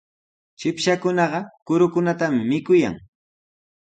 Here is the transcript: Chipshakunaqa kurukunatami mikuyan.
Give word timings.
Chipshakunaqa 0.59 1.39
kurukunatami 1.65 2.41
mikuyan. 2.49 2.95